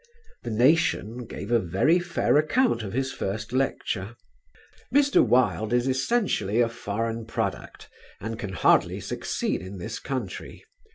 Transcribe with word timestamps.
The 0.41 0.49
Nation 0.49 1.27
gave 1.27 1.51
a 1.51 1.59
very 1.59 1.99
fair 1.99 2.35
account 2.35 2.81
of 2.81 2.91
his 2.91 3.11
first 3.13 3.53
lecture: 3.53 4.15
"Mr. 4.91 5.23
Wilde 5.23 5.73
is 5.73 5.87
essentially 5.87 6.59
a 6.59 6.69
foreign 6.69 7.27
product 7.27 7.87
and 8.19 8.39
can 8.39 8.53
hardly 8.53 8.99
succeed 8.99 9.61
in 9.61 9.77
this 9.77 9.99
country. 9.99 10.65